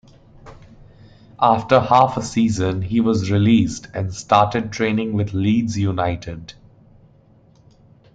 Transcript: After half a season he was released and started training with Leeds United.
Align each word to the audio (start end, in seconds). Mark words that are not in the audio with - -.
After 1.39 1.79
half 1.79 2.17
a 2.17 2.23
season 2.23 2.81
he 2.81 2.99
was 3.01 3.29
released 3.29 3.85
and 3.93 4.11
started 4.11 4.71
training 4.71 5.13
with 5.13 5.35
Leeds 5.35 5.77
United. 5.77 6.55